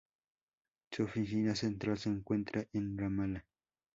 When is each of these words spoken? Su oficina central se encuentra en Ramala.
Su 0.91 1.03
oficina 1.03 1.53
central 1.53 1.99
se 1.99 2.09
encuentra 2.09 2.65
en 2.73 2.97
Ramala. 2.97 3.45